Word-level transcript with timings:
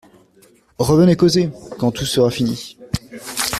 Revenez 0.79 1.15
causer, 1.15 1.51
quand 1.77 1.91
tout 1.91 2.07
sera 2.07 2.31
fini. 2.31 2.75